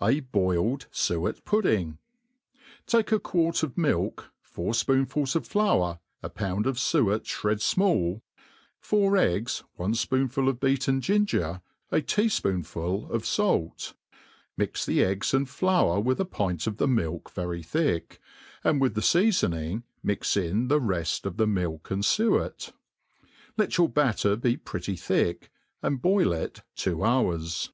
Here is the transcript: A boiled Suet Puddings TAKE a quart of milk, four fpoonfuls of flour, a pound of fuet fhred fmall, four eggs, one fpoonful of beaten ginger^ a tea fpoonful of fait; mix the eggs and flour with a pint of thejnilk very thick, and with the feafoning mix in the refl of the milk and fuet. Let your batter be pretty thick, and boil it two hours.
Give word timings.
A 0.00 0.20
boiled 0.20 0.86
Suet 0.90 1.44
Puddings 1.44 1.96
TAKE 2.86 3.12
a 3.12 3.20
quart 3.20 3.62
of 3.62 3.76
milk, 3.76 4.30
four 4.40 4.72
fpoonfuls 4.72 5.36
of 5.36 5.46
flour, 5.46 6.00
a 6.22 6.30
pound 6.30 6.66
of 6.66 6.78
fuet 6.78 7.24
fhred 7.24 7.56
fmall, 7.58 8.22
four 8.80 9.18
eggs, 9.18 9.64
one 9.74 9.92
fpoonful 9.92 10.48
of 10.48 10.60
beaten 10.60 11.02
ginger^ 11.02 11.60
a 11.90 12.00
tea 12.00 12.24
fpoonful 12.28 13.10
of 13.10 13.26
fait; 13.26 13.92
mix 14.56 14.86
the 14.86 15.04
eggs 15.04 15.34
and 15.34 15.46
flour 15.50 16.00
with 16.00 16.20
a 16.20 16.24
pint 16.24 16.66
of 16.66 16.78
thejnilk 16.78 17.30
very 17.32 17.62
thick, 17.62 18.18
and 18.64 18.80
with 18.80 18.94
the 18.94 19.02
feafoning 19.02 19.82
mix 20.02 20.38
in 20.38 20.68
the 20.68 20.80
refl 20.80 21.26
of 21.26 21.36
the 21.36 21.46
milk 21.46 21.90
and 21.90 22.02
fuet. 22.06 22.72
Let 23.58 23.76
your 23.76 23.90
batter 23.90 24.36
be 24.36 24.56
pretty 24.56 24.96
thick, 24.96 25.50
and 25.82 26.00
boil 26.00 26.32
it 26.32 26.62
two 26.74 27.04
hours. 27.04 27.72